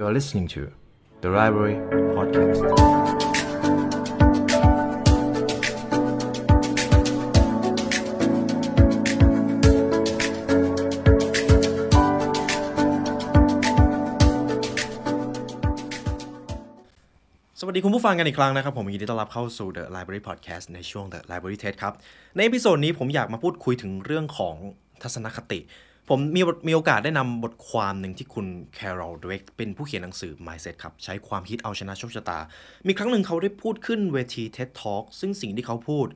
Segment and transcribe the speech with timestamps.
[0.00, 0.62] You are listening to
[1.22, 1.76] the Library
[2.16, 2.60] Podcast.
[17.60, 21.94] สวัสดีคุณผู้ฟังกันอีกครั้งนะครับ ผมยินดีต้อนรับเข้าสู่ The Library Podcast ในช่วง The Library TED ครับ
[22.34, 24.54] ใน episode นี้ผมอยากมาพูดคุยถึงเรื่องของ
[25.02, 25.60] ทัศนคติ
[26.08, 28.46] ผมมีมีโอกาสได้นำบทความหนึ่งที่คุณ
[28.78, 32.38] Carol Dweck เป็นผู้เขียนหนังสือ Mindset ครับ ใช้ความคิดเอาชนะโชคชะตา
[32.86, 36.06] มีครั้งหนึ่งเขาได้พูดขึ้นเวที TED Talk ซึ่งสิ่งที่เขาพูด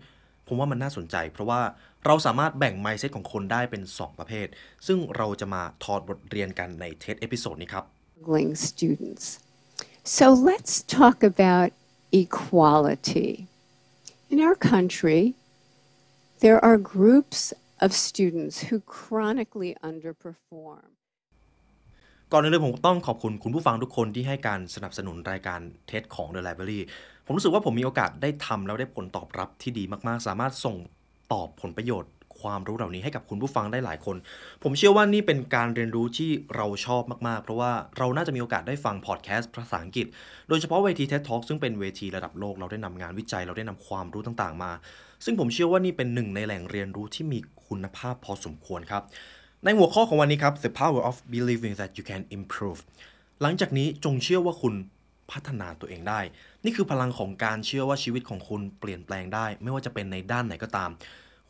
[0.46, 1.60] ผมว่ามันน่าสนใจ เพราะว่า
[2.06, 4.46] เราสามารถแบ่ง mindset ของคนได้เป็น 2 ประเภท
[4.86, 7.84] ซึ่งเราจะมาถอดบทเรียนกันใน TED episode นี้ครับ
[8.70, 9.26] students.
[10.18, 11.68] So let's talk about
[12.22, 13.32] equality.
[14.32, 15.22] In our country,
[16.40, 17.40] there are groups
[17.84, 20.86] of students who chronically underperform.
[22.32, 26.80] ก่อนอื่นเลยผมต้องขอบคุณคุณผู้ฟังทุกคนที่ให้การสนับสนุนรายการเทสของ The Library
[27.24, 30.76] ผมรู้สึกว่าผมมีโอกาสได้ทำแล้วได้ผลตอบรับที่ดีมากๆ สามารถส่ง
[31.32, 32.12] ตอบผลประโยชน์
[32.42, 34.16] ความรู้เหล่านี้ให้กับคุณผู้ฟังได้หลายคน
[34.62, 40.06] ผมเชื่อว่านี่เป็นการเรียนรู้ที่เราชอบมากๆ เพราะว่าเราน่าจะมีโอกาสได้ฟังพอดแคสต์ภาษาอังกฤษ
[40.48, 44.72] โดยเฉพาะเวที TED Talk ซึ่งเป็นเวทีระดับโลกเราได้นำงานวิจัยเราได้นำความรู้ต่างๆ มา
[45.24, 49.02] ซึ่งผมเชื่อว่านี่เป็นหนึ่งในแหล่งเรียนรู้ที่มีคุณภาพพอสมควรครับ
[49.64, 52.80] ในหัวข้อของวันนี้ครับ the power of believing that you can improve
[53.42, 54.74] หลังจากนี้จงเชื่อว่าคุณ
[55.32, 56.20] พัฒนาตัวเองได้
[56.64, 60.90] นี่คือพลังของการเชื่อว่าชีวิตของคุณเปลี่ยนแปลงได้ ไม่ว่าจะเป็นในด้านไหนก็ตาม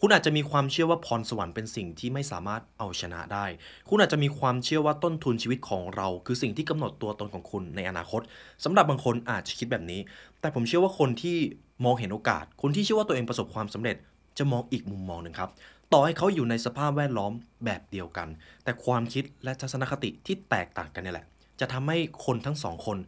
[0.05, 3.47] คุณอาจจะมีความเชื่อว่าพรสวรรค์เป็นสิ่งที่ไม่สามารถเอาชนะได้
[3.89, 8.20] คุณอาจจะมีความเชื่อว่าต้นทุนชีวิตของเรา คือสิ่งที่กำหนดตัวตนของคุณในอนาคต
[8.64, 10.00] สำหรับบางคนอาจจะคิดแบบนี้
[10.41, 11.36] แต่ผมเชื่อว่าคนที่
[11.84, 13.97] มองเห็นโอกาส คนที่เชื่อว่าตัวเองประสบความสำเร็จ
[14.39, 15.50] จะมองอีกมุมมองหนึ่งครับ
[15.92, 17.33] ต่อให้เขาอยู่ในสภาพแวดล้อม
[17.64, 18.28] แบบเดียวกัน
[18.64, 21.27] แต่ความคิดและทัศนคติที่แตกต่างกันนี่แหละ
[21.61, 22.98] จะทำให้คนทั้งสองคน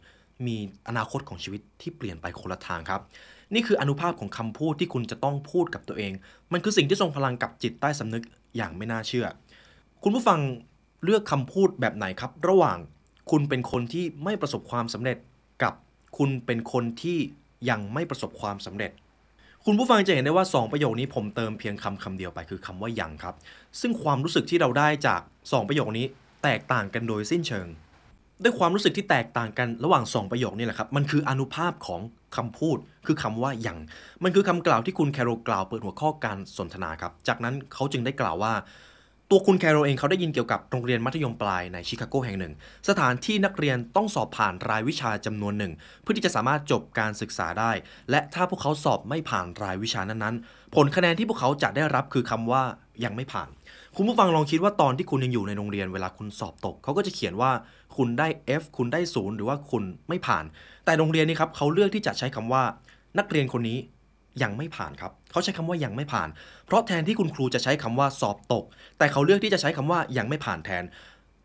[0.45, 3.01] มีอนาคตของชีวิตที่เปลี่ยนไปคนละทางครับ
[3.53, 6.13] นี่คืออนุภาพของคำพูดที่คุณจะต้องพูดกับตัวเอง
[6.51, 8.23] มันคือสิ่งที่ทรงพลังกับจิตใต้สำนึก
[8.55, 9.27] อย่างไม่น่าเชื่อ
[10.03, 10.39] คุณผู้ฟัง
[11.03, 12.77] เลือกคำพูดแบบไหนครับ ระหว่าง
[13.31, 15.17] คุณเป็นคนที่ไม่ประสบความสำเร็จ
[15.63, 15.73] กับ
[16.17, 17.17] คุณเป็นคนที่
[17.69, 18.91] ยังไม่ประสบความสำเร็จ
[19.65, 23.35] คุณผู้ฟังจะเห็นได้ว่า 2 ประโยคนี้ผมเติมเพียงคำคำเดียวไปคือคำว่ายังครับ
[23.81, 26.05] ซึ่งความรู้สึกที่เราได้จาก 2 ประโยคนี้
[26.43, 27.67] แตกต่างกันโดยสิ้นเชิง
[28.43, 32.01] ด้วยความรู้สึกที่แตกต่างกันระหว่าง 2 ประโยคนี่แหละครับ มันคืออนุภาพของ
[32.35, 33.77] คำพูด คือคำว่าอยัง
[34.23, 38.53] มันคือคำกล่าวที่คุณแคโรกล่าวเปิดหัวข้อการสนทนาครับ จากนั้นเขาจึงได้กล่าวว่า
[39.31, 42.53] ตัวคุณแคโรเองเขาได้ยินเกี่ยวกับโรงเรียนมัธยมปลายในชิคาโกแห่งหนึ่ง
[42.89, 47.71] สถานที่นักเรียนต้องสอบผ่านรายวิชาจำนวนหนึ่ง เพื่อที่จะสามารถจบการศึกษาได้
[48.11, 52.63] และถ้าพวกเขาสอบไม่ผ่านรายวิชานั้นๆ ผลคะแนนที่พวกเขาจะได้รับคือคำว่า
[53.03, 53.49] ยังไม่ผ่าน
[53.95, 57.51] คุณผู้ฟังลองคิดว่าตอนที่คุณยังอยู่ในโรงเรียนเวลาคุณสอบตกเขาก็จะเขียนว่า
[57.97, 58.27] คุณได้
[58.61, 60.45] F คุณได้ศูนย์หรือว่าคุณไม่ผ่าน
[60.85, 62.63] แต่โรงเรียนนี้ครับเขาเลือกที่จะใช้คำว่า
[63.19, 63.77] นักเรียนคนนี้
[64.43, 66.29] ยังไม่ผ่านครับเขาใช้คำว่ายังไม่ผ่าน
[66.65, 68.63] เพราะแทนที่คุณครูจะใช้คำว่าสอบตก
[68.97, 70.83] แต่เขาเลือกที่จะใช้คำว่ายังไม่ผ่านแทน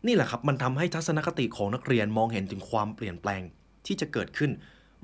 [0.07, 3.41] นี่แหละครับมันทำให้ทัศนคติของนักเรียนมองเห็นถึงความเปลี่ยนแปลง
[3.85, 4.51] ที่จะเกิดขึ้น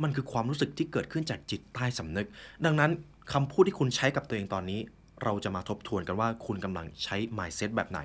[0.03, 2.27] มันคือความรู้สึกที่เกิดขึ้นจากจิตใต้สำนึก
[2.65, 2.91] ดังนั้น
[3.33, 4.79] คำพูดที่คุณใช้กับตัวเองตอนนี้
[5.23, 7.99] เราจะมาทบทวนกันว่าคุณกำลังใช้ mindset แบบไหน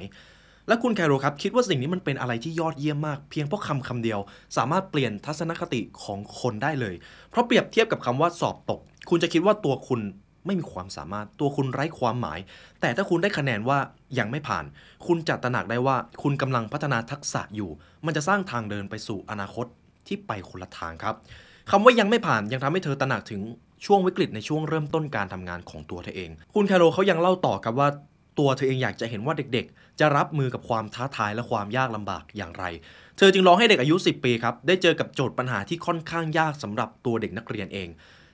[0.68, 4.20] และคุณแคโรครับ คิดว่าสิ่งนี้มันเป็นอะไรที่ยอดเยี่ยมมาก เพียงเพราะคำคำเดียว
[4.56, 6.94] สามารถเปลี่ยนทัศนคติของคนได้เลย
[7.30, 8.80] เพราะเปรียบเทียบกับคำว่าสอบตก
[9.10, 10.00] คุณจะคิดว่าตัวคุณ
[10.46, 12.38] ไม่มีความสามารถตัวคุณไร้ความหมาย
[12.80, 13.78] แต่ถ้าคุณได้คะแนนว่า
[14.18, 14.64] ยังไม่ผ่าน
[15.06, 17.70] คุณจะตระหนักได้ว่าคุณกำลังพัฒนาทักษะอยู่
[18.06, 19.66] มันจะสร้างทางเดินไปสู่อนาคต
[20.06, 21.14] ที่ไปคนละทางครับ
[21.70, 23.40] คำว่ายังไม่ผ่านยังทำให้เธอตระหนักถึง
[23.86, 27.88] ช่วงวิกฤตในช่วงเริ่มต้นการทำงานของตัวเธอเอง คุณแคโรเขายังเล่าต่อครับว่า
[28.38, 32.64] ตัวเธอเองอยากจะเห็นว่าเด็กๆ จะรับมือกับความท้าทายและความยากลำบากอย่างไร
[33.18, 37.88] เธอจึงร้องให้เด็กอายุ 10 ปีครับ ได้เจอกับโจทย์ปัญหาที่ค่อนข้างยากสำหรับตัวเด็กนักเรียนเอง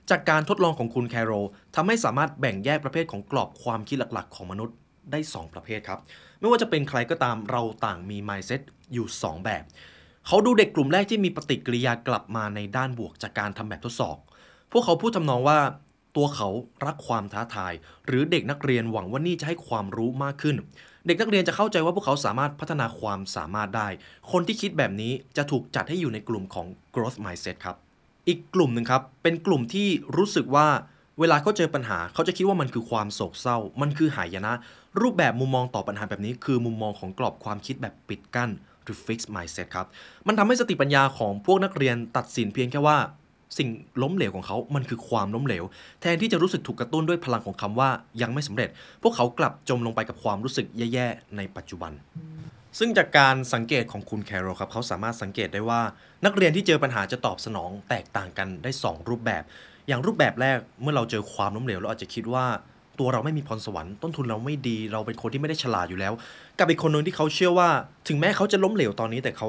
[0.09, 1.31] จากการทดลองของคุณแคโร
[1.75, 4.75] ทำให้สามารถแบ่งแยกประเภทของกรอบความคิดหลักๆ ของมนุษย์
[5.11, 5.99] ได้ 2 ประเภทครับ
[6.39, 8.61] ไม่ว่าจะเป็นใครก็ตามเราต่างมี mindset
[8.93, 9.63] อยู่ 2 แบบ
[10.27, 14.17] เขาดูเด็กกลุ่มแรกที่มีปฏิกิริยากลับมาในด้านบวกจากการทำแบบทดสอบ
[14.71, 15.59] พวกเขาพูดทำนองว่า
[16.15, 16.47] ตัวเขา
[16.85, 17.73] รักความท้าทาย
[18.07, 20.55] หรือเด็กนักเรียนหวังว่านี่จะให้ความรู้มากขึ้น
[21.05, 23.87] เด็กนักเรียนจะเข้าใจว่าพวกเขาสามารถพัฒนาความสามารถได้
[24.31, 27.75] คนที่คิดแบบนี้จะถูกจัดให้อยู่ในกลุ่มของ growth mindset ครับ
[28.27, 30.67] อีกกลุ่มหนึ่งครับ เป็นกลุ่มที่รู้สึกว่า
[31.19, 34.53] เวลาเขาเจอปัญหาเขาจะคิดว่ามันคือความโศกเศร้า มันคือหายนะ
[35.01, 38.49] รูปแบบมุมมองต่อปัญหาแบบนี้ คือมุมมองของกรอบความคิดแบบปิดกั้น
[38.83, 39.87] หรือ fixed mindset ครับ
[40.27, 42.97] มันทำให้สติปัญญาของพวกนักเรียนตัดสินเพียงแค่ว่า
[43.57, 43.69] สิ่ง
[44.01, 45.63] ล้มเหลวของเขา มันคือความล้มเหลว
[46.01, 47.89] แทนที่จะรู้สึกถูกกระตุ้นด้วยพลังของคำว่า
[48.21, 48.69] ยังไม่สำเร็จ
[49.03, 51.91] พวกเขากลับจมลงไปกับความรู้สึกแย่ๆ ในปัจจุบัน
[52.79, 55.81] ซึ่งจากการสังเกตของคุณแคโรครับ เขาสามารถสังเกตได้ว่า
[56.25, 59.43] นักเรียนที่เจอปัญหาจะตอบสนองแตกต่างกันได้ 2 รูปแบบ
[59.87, 62.45] อย่างรูปแบบแรกเมื่อเราเจอความล้มเหลวเราอาจจะคิดว่า
[62.99, 66.13] ตัวเราไม่มีพรสวรรค์ต้นทุนเราไม่ดี เราเป็นคนที่ไม่ได้ฉลาดอยู่แล้ว
[66.59, 67.69] กับอีกคนหนึ่งที่เขาเชื่อว่า
[68.07, 69.47] ถึงแม้เขาจะล้มเหลวตอนนี้แต่เขา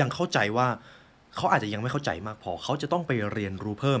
[0.00, 0.66] ยังเข้าใจว่า
[1.36, 4.00] เขาอาจจะยังไม่เข้าใจมากพอ เขาจะต้องไปเรียนรู้เพิ่ม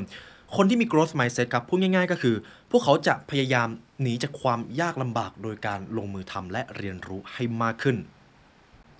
[0.56, 2.36] คนที่มี growth mindset ครับพูดง่าย ๆ ก็คือ
[2.70, 3.68] พวกเขาจะพยายาม
[4.02, 7.96] หนีจากความยากลำบากโดยการลงมือทำและเรียนรู้ให้มากขึ้น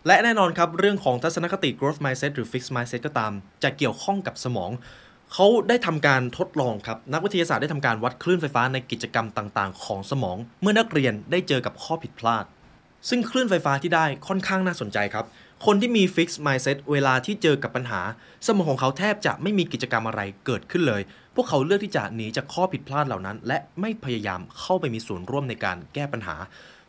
[0.06, 3.32] และแน่นอนครับ เรื่องของทัศนคติ growth mindset หรือ fixed mindset ก็ตาม
[3.62, 4.70] จะเกี่ยวข้องกับสมอง
[5.32, 12.44] เขาได้ทำการทดลองครับ นักวิทยาศาสตร์ได้ทำการวัดคลื่นไฟฟ้าในกิจกรรมต่างๆ ของสมอง เมื่อนักเรียนได้เจอกับข้อผิดพลาด
[13.08, 15.24] ซึ่งคลื่นไฟฟ้าที่ได้ค่อนข้างน่าสนใจครับ
[15.66, 18.00] คนที่มี fixed mindset เวลาที่เจอกับปัญหา
[18.46, 21.02] สมองของเขาแทบจะไม่มีกิจกรรมอะไรเกิดขึ้นเลย
[21.34, 26.36] พวกเขาเลือกที่จะหนีจากข้อผิดพลาดเหล่านั้น และไม่พยายามเข้าไปมีส่วนร่วมในการแก้ปัญหา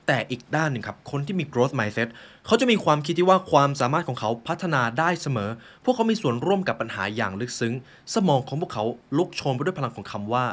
[0.08, 2.10] แต่อีกด้านหนึ่งครับ คนที่มี growth mindset
[2.46, 5.50] เขาจะมีความคิดที่ว่าความสามารถของเขาพัฒนาได้เสมอ
[5.84, 7.74] พวกเขามีส่วนร่วมกับปัญหาอย่างลึกซึ้ง
[8.16, 8.84] สมองของพวกเขา
[9.18, 10.46] ลุกโชนไปด้วยพลังของคำว่า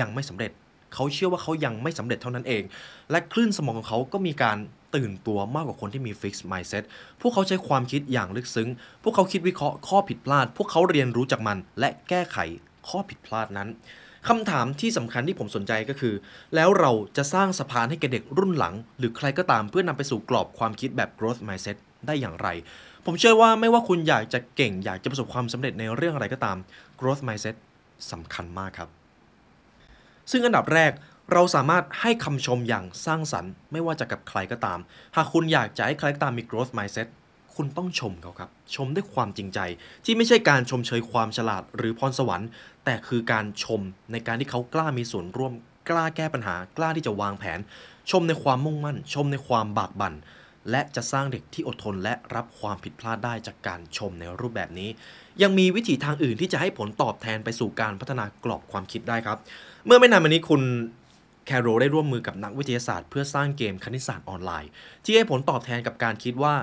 [0.00, 0.50] ยังไม่สำเร็จ
[0.94, 2.62] เขาเชื่อว่าเขายังไม่สำเร็จเท่านั้นเอง
[3.10, 4.58] และคลื่นสมองของเขาก็มีการ
[4.94, 6.84] ตื่นตัวมากกว่าคนที่มี fixed mindset
[7.20, 8.68] พวกเขาใช้ความคิดอย่างลึกซึ้ง
[9.02, 12.38] พวกเขาคิดวิเคราะห์ข้อผิดพลาด พวกเขาเรียนรู้จากมันและแก้ไข
[12.88, 13.68] ข้อผิดพลาดนั้น
[14.28, 16.14] คำถามที่สำคัญที่ผมสนใจก็คือ
[16.54, 21.76] แล้วเราจะสร้างสะพานให้แก่เด็กรุ่นหลัง หรือใครก็ตามเพื่อนำไปสู่กรอบความคิดแบบ growth mindset
[22.06, 22.48] ได้อย่างไร
[23.06, 26.56] ผมเชื่อว่าไม่ว่าคุณอยากจะเก่งอยากจะประสบความสำเร็จในเรื่องอะไรก็ตาม
[27.00, 27.56] growth mindset
[28.12, 28.88] สำคัญมากครับ
[30.30, 30.92] ซึ่งอันดับแรก
[31.32, 34.78] เราสามารถให้คำชมอย่างสร้างสรรค์ ไม่ว่าจะกับใครก็ตาม
[35.16, 37.08] หากคุณอยากจะให้ใครก็ตามมี growth mindset
[37.54, 39.58] คุณต้องชมเขาครับ ชมด้วยความจริงใจ
[40.04, 42.48] ที่ไม่ใช่การชมเชยความฉลาดหรือพรสวรรค์
[42.84, 43.80] แต่คือการชม
[44.12, 45.52] ในการที่เขากล้ามีส่วนร่วม
[45.88, 47.58] กล้าแก้ปัญหา กล้าที่จะวางแผน
[48.10, 50.14] ชมในความมุ่งมั่น ชมในความบากบั่น
[50.70, 54.88] และจะสร้างเด็กที่อดทนและรับความผิดพลาดได้จากการชมในรูปแบบนี้
[55.42, 59.38] ยังมีวิธีทางอื่นที่จะให้ผลตอบแทนไปสู่การพัฒนากรอบความคิดได้ครับ
[59.86, 60.62] เมื่อไม่นานมานี้คุณ
[61.46, 64.70] แคโรได้ร่วมมือกับนักวิทยาศาสตร์เพื่อสร้างเกมคณิตศาสตร์ออนไลน์
[65.04, 66.54] ที่ให้ผลตอบแทนกับการคิดว่า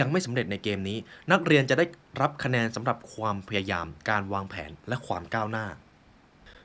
[0.00, 0.98] ยังไม่สำเร็จในเกมนี้
[1.32, 1.84] นักเรียนจะได้
[2.20, 5.66] รับคะแนนสำหรับความพยายาม การวางแผนและความก้าวหน้า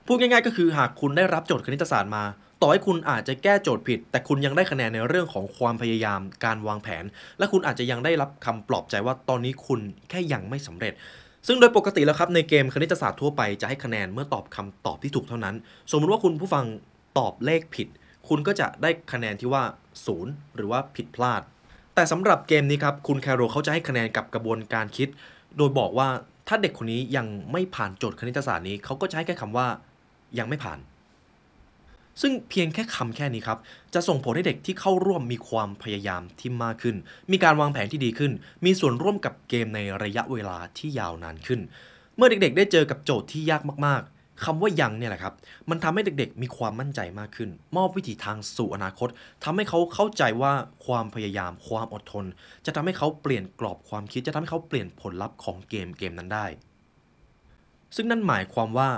[0.05, 2.23] พูดง่ายๆ ก็คือหากคุณได้รับโจทย์คณิตศาสตร์มา
[2.61, 7.03] ต่อให้คุณอาจจะแก้โจทย์ผิด แต่คุณยังได้คะแนนในเรื่องของความพยายาม การวางแผน
[7.37, 9.79] และคุณอาจจะยังได้รับคำปลอบใจว่าตอนนี้คุณ
[10.09, 10.93] แค่ยังไม่สำเร็จ
[11.47, 15.55] ซึ่งโดยปกติแล้วครับในเกมคณิตศาสตร์ทั่วไปจะให้คะแนนเมื่อตอบคำตอบที่ถูกเท่านั้น
[15.91, 16.65] สมมติว่าคุณผู้ฟัง
[17.17, 17.87] ตอบเลขผิด
[18.27, 19.63] คุณก็จะได้คะแนนที่ว่า
[20.05, 21.41] ศูนย์หรือว่าผิดพลาด
[21.95, 25.09] แต่สำหรับเกมนี้ครับคุณแคโรเขาจะให้คะแนนกับกระบวนการคิด
[25.57, 26.07] โดยบอกว่า
[26.47, 29.67] ถ้าเด็กคนนี้ยังไม่ผ่านโจทย์คณิตศาสตร์นี้เขาก็จะให้แค่คำว่า
[30.39, 30.79] ยังไม่ผ่าน
[32.21, 33.59] ซึ่งเพียงแค่คำแค่นี้ครับ
[33.93, 36.95] จะส่งผลให้เด็กที่เข้าร่วมมีความพยายามที่มากขึ้น
[37.31, 38.31] มีการวางแผนที่ดีขึ้น
[38.65, 41.59] มีส่วนร่วมกับเกมในระยะเวลาที่ยาวนานขึ้น
[42.15, 44.03] เมื่อเด็กๆ ได้เจอกับโจทย์ที่ยากมาก
[44.45, 45.33] คำว่ายังเนี่ยแหละครับ
[45.69, 49.09] มันทำให้เด็กๆ มีความมั่นใจมากขึ้น มอบวิถีทางสู่อนาคต
[49.43, 50.53] ทำให้เขาเข้าใจว่า
[50.85, 52.25] ความพยายาม ความอดทน
[52.65, 56.45] จะทำให้เขาเปลี่ยนกรอบความคิด จะทำให้เขาเปลี่ยนผลลัพธ์ของเกมเกมนั้นได้
[57.95, 58.89] ซึ่งนั่นหมายความว่า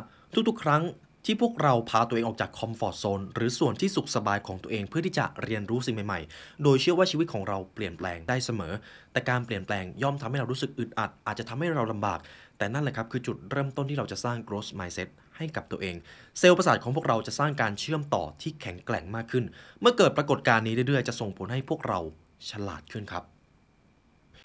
[0.49, 0.83] ทุกๆ ครั้ง
[1.27, 8.73] ที่พวกเราพาตัวเองออกจากคอมฟอร์ทโซนหรือส่วนที่สุขสบายของตัวเองเพื่อที่จะเรียนรู้สิ่งใหม่ๆ โดยเชื่อว่าชีวิตของเราเปลี่ยนแปลงได้เสมอ
[9.11, 12.19] แต่การเปลี่ยนแปลงย่อมทำให้เรารู้สึกอึดอัด อาจจะทำให้เราลำบาก
[12.57, 15.95] แต่นั่นแหละครับคือจุดเริ่มต้นที่เราจะสร้าง growth mindset ให้กับตัวเอง
[16.39, 19.45] เซลล์ประสาทของพวกเราจะสร้างการเชื่อมต่อที่แข็งแกร่งมากขึ้น
[19.81, 21.99] เมื่อเกิดปรากฏการณ์นี้เรื่อยๆ จะส่งผลให้พวกเรา
[22.49, 23.23] ฉลาดขึ้นครับ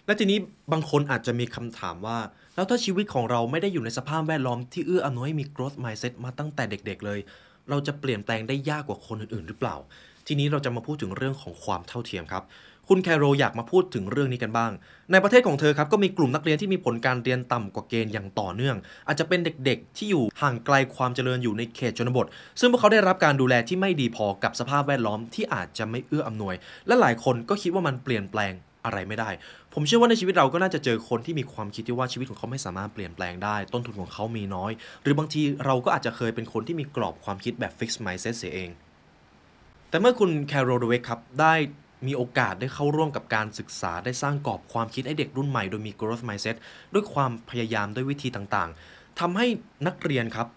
[0.06, 0.38] และทีนี้
[0.72, 2.18] บางคนอาจจะมีคำถามว่า
[2.54, 7.20] แล้วถ้าชีวิตของเราไม่ได้อยู่ในสภาพแวดล้อมที่เอื้ออำนวยให้มี growth mindset มาตั้งแต่เด็ก ๆ เลย
[7.70, 9.76] เราจะเปลี่ยนแปลงได้ยากกว่าคนอื่นๆ หรือเปล่า
[10.26, 12.44] ทีนี้เราจะมาพูดถึงเรื่องของความเท่าเทียมครับ
[12.92, 14.72] คุณแคโรอยากมาพูดถึงเรื่องนี้กันบ้าง
[15.12, 18.76] ในประเทศของเธอครับก็มีกลุ่มนักเรียนที่มีผลการเรียนต่ำกว่าเกณฑ์อย่างต่อเนื่อง
[19.08, 22.26] อาจจะเป็นเด็กๆ ที่อยู่ห่างไกลความเจริญอยู่ในเขตชนบท
[22.60, 26.54] ซึ่งพวกเขาได้รับการดูแลที่ไม่ดีพอกับสภาพแวดล้อมที่อาจจะไม่เอื้ออำนวย
[26.86, 28.52] และหลายคนก็คิดว่ามันเปลี่ยนแปลง
[28.84, 29.30] อะไรไม่ได้
[29.74, 38.70] ผมเชื่อว่าในชีวิตเราก็น่าจะเจอคนที่มีความคิดที่ว่าชีวิตของเขาไม่สามารถเปลี่ยนแปลงได้ ต้นทุนของเขามีน้อย หรือบางทีเราก็อาจจะเคยเป็นคนที่มีกรอบความคิดแบบ fixed mindset เสียเอง
[39.90, 41.54] แต่เมื่อคุณแคโรลเวกครับได้
[42.06, 46.56] มีโอกาสได้เข้าร่วมกับการศึกษาได้สร้างกรอบความคิดให้เด็กรุ่นใหม่โดยมี growth mindset
[46.94, 49.46] ด้วยความพยายามด้วยวิธีต่างๆทำให้
[49.86, 50.48] นักเรียนครับ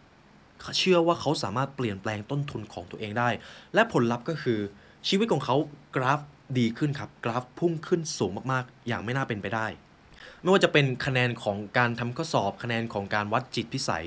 [0.77, 3.29] เชื่อว่าเขาสามารถเปลี่ยนแปลงต้นทุนของตัวเองได้
[3.73, 4.59] และผลลัพธ์ก็คือ
[5.07, 5.55] ชีวิตของเขา
[5.95, 6.19] กราฟ
[6.57, 9.67] ดีขึ้นครับ กราฟพุ่งขึ้นสูงมากๆ อย่างไม่น่าเป็นไปได้
[10.41, 14.05] ไม่ว่าจะเป็นคะแนนของการทำข้อสอบคะแนนของการวัดจิตพิสัย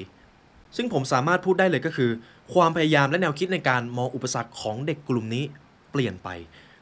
[0.77, 2.11] ซึ่งผมสามารถพูดได้เลยก็คือ
[2.55, 5.45] ความพยายามและแนวคิดในการมองอุปสรรคของเด็กกลุ่มนี้
[5.93, 6.29] เปลี่ยนไป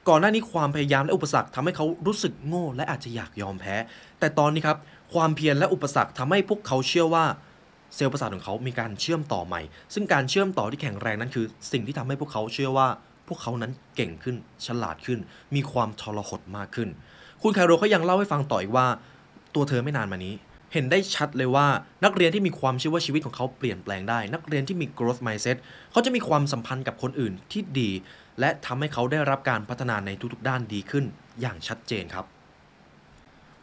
[0.09, 3.77] ก่อนหน้านี้ความพยายามและอุปสรรคทำให้เขารู้สึกโง่ และอาจจะอยากยอมแพ้
[4.21, 4.79] แต่ตอนนี้ครับ
[5.15, 7.25] ความเพียรและอุปสรรคทำให้พวกเขาเชื่อว่า
[7.95, 9.61] เซลล์ประสาทของเขามีการเชื่อมต่อใหม่
[9.95, 12.89] ซึ่งการเชื่อมต่อที่แข็งแรงนั้นคือ สิ่งที่ทำให้พวกเขาเชื่อว่า
[13.29, 15.19] พวกเขานั้นเก่งขึ้น ฉลาดขึ้น
[15.55, 16.89] มีความทรหดมากขึ้น
[17.43, 18.87] คุณแคโรเขายังเล่าให้ฟังต่ออีกว่า
[19.55, 20.35] ตัวเธอไม่นานมานี้
[20.73, 21.67] เห็นได้ชัดเลยว่า
[22.05, 25.57] นักเรียนที่มีความเชื่อว่าชีวิตของเขาเปลี่ยนแปลงได้ นักเรียนที่มี growth mindset
[25.93, 27.91] เขาจะมีความสัมพันธ์กับคนอื่นที่ดี
[28.41, 31.05] และทำให้เขาได้รับการพัฒนาในทุกๆด้านดีขึ้น
[31.41, 32.27] อย่างชัดเจนครับ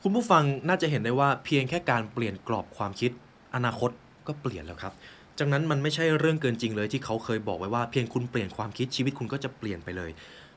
[0.02, 3.12] คุณผู้ฟังน่าจะเห็นได้ว่าเพียงแค่การเปลี่ยนกรอบความคิด
[3.56, 3.92] อนาคต
[4.28, 4.94] ก็เปลี่ยนแล้วครับ
[5.40, 10.12] จากนั้นมันไม่ใช่เรื่องเกินจริงเลยที่เขาเคยบอกไว้ว่าเพียงคุณเปลี่ยนความคิดชีวิตคุณก็จะเปลี่ยนไปเลย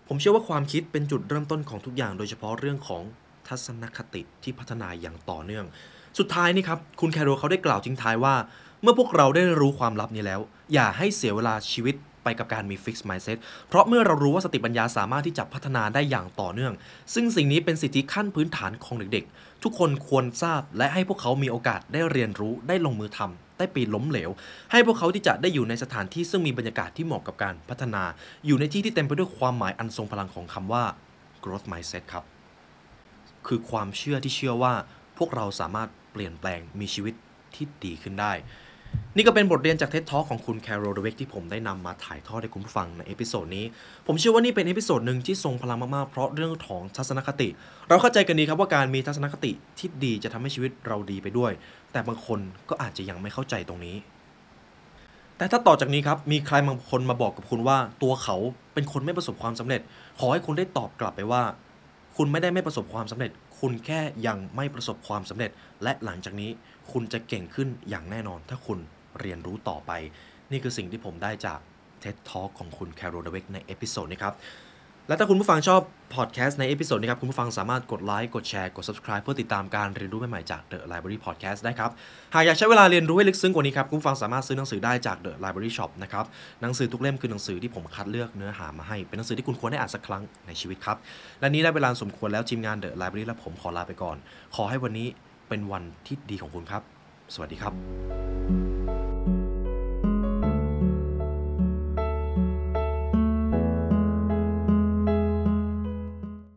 [0.09, 3.02] ผมเชื่อว่าความคิดเป็นจุดเริ่มต้นของทุกอย่าง โดยเฉพาะเรื่องของ
[3.49, 5.64] ทัศนคติที่พัฒนาอย่างต่อเนื่อง
[6.18, 8.35] สุดท้ายนี่ครับคุณแคโรเขาได้กล่าวทิ้งท้ายว่า
[8.83, 10.40] เมื่อพวกเราได้รู้ความลับนี้แล้ว
[10.75, 13.38] อย่าให้เสียเวลาชีวิต ไปกับการมี fixed mindset
[13.69, 16.73] เพราะเมื่อเรารู้ว่าสติปัญญาสามารถที่จะพัฒนาได้อย่างต่อเนื่อง
[17.14, 24.31] ซึ่งสิ่งนี้เป็นสิทธิขั้นพื้นฐานของเด็กๆ ทุกคนควรทราบและให้พวกเขามีโอกาสได้เรียนรู้ได้ลงมือทำได้ปีล้มเหลว
[24.73, 28.02] ให้พวกเขาที่จะได้อยู่ในสถานที่ซึ่งมีบรรยากาศที่เหมาะกับการพัฒนา
[28.47, 30.85] อยู่ในที่ที่เต็มไปด้วยความหมายอันทรงพลังของคำว่า
[31.45, 32.25] growth mindset ครับ
[33.47, 34.75] คือความเชื่อที่เชื่อว่า
[35.19, 37.14] พวกเราสามารถเปลี่ยนแปลงมีชีวิต
[37.54, 38.33] ที่ดีขึ้นได้
[39.16, 43.64] นี่ก็เป็นบทเรียนจากเท็ d ท a l k ของคุณ Carol Dweck ที่ผมได้นำมาถ่ายทอดให้คุณผู้ฟังใน episode นี้
[44.06, 47.48] ผมเชื่อว่านี่เป็น episode หนึ่งที่ทรงพลังมากๆ เพราะเรื่องของทัศนคติ
[47.88, 51.52] เราเข้าใจกันดีครับว่าการมีทัศนคติที่ดีจะทำให้ชีวิตเราดีไปด้วย
[51.92, 53.96] แต่บางคนก็อาจจะยังไม่เข้าใจตรงนี้
[55.36, 58.36] แต่ถ้าต่อจากนี้ครับ มีใครบางคนมาบอกกับคุณว่า ตัวเขา
[58.74, 59.80] เป็นคนไม่ประสบความสำเร็จ
[60.18, 61.42] ขอให้คุณได้ตอบกลับไปว่า
[62.16, 65.50] คุณไม่ได้ไม่ประสบความสำเร็จ คุณแค่ยังไม่ประสบความสำเร็จ
[65.82, 66.50] และหลังจากนี้
[66.93, 68.79] คุณจะเก่งขึ้นอย่างแน่นอน ถ้าคุณ
[69.21, 69.93] เรียนรู้ต่อไป
[70.50, 71.61] นี่คือสิ่งที่ผมได้จาก
[72.03, 74.35] TED Talk ของคุณ Carol Dweck ใน episode นี้ครับ
[75.09, 75.81] และถ้าคุณผู้ฟังชอบ
[76.14, 81.91] พอดแคสต์ใน episode นี้ครับ คุณผู้ฟังสามารถกดไลค์กดแชร์กด subscribe เพื่อติดตามการเรียนรู้ใหม่ๆจาก The Library Podcast ได้ครับ
[82.35, 86.25] หากอยากใช้เวลาเรียนรู้ให้ลึกซึ้งกว่านี้ครับ คุณผู้ฟังสามารถซื้อหนังสือได้จาก The Library Shop นะครับ
[86.62, 90.97] หนังสือทุกเล่มคือหนังสือที่ผมคัดเลือกเนื้อหามาให้ เป็นหนังสือที่คุณควรได้อ่านสักครั้งในชีวิตครับ
[91.41, 94.17] และนี้ได้เวลาสมควรแล้วทีมงาน The Library และผมขอลาไปก่อน
[94.55, 95.09] ขอให้วันนี้
[95.48, 96.82] เป็นวันที่ดีของคุณครับ
[97.34, 99.03] สวัสดีครับ